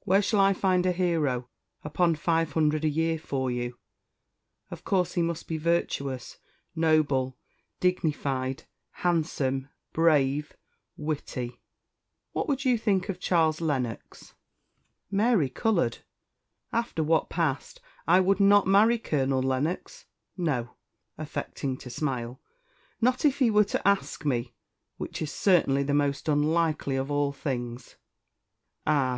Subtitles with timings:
[0.00, 1.48] Where shall I find a hero
[1.84, 3.78] upon five hundred a year for you?
[4.70, 6.36] Of course he must be virtuous,
[6.76, 7.38] noble,
[7.80, 10.52] dignified, handsome, brave,
[10.98, 11.62] witty.
[12.32, 14.34] What would you think of Charles Lennox?"
[15.10, 16.00] Mary coloured.
[16.70, 20.04] "After what passed, I would not marry Colonel Lennox;
[20.36, 20.74] no"
[21.16, 22.38] affecting to smile
[23.00, 24.52] "not if he were to ask me,
[24.98, 27.96] which is certainly the most unlikely of all things."
[28.86, 29.12] "Ah!